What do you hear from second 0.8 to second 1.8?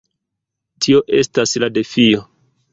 Tio estas la